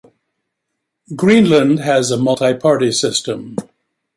Greenland 1.15 1.77
has 1.77 2.09
a 2.09 2.17
multi-party 2.17 2.91
system. 2.91 3.55